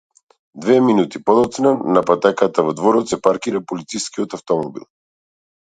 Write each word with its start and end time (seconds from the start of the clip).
Две 0.55 0.79
минути 0.85 1.19
подоцна 1.27 1.73
на 1.97 2.03
патеката 2.09 2.65
во 2.69 2.75
дворот 2.81 3.13
се 3.13 3.21
паркира 3.29 3.63
полицискиот 3.73 4.37
автомобил. 4.41 4.91